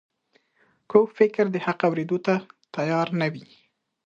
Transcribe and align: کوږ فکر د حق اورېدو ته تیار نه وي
کوږ 0.91 1.07
فکر 1.17 1.45
د 1.51 1.55
حق 1.65 1.79
اورېدو 1.87 2.17
ته 2.25 2.35
تیار 2.75 3.07
نه 3.19 3.27
وي 3.33 3.45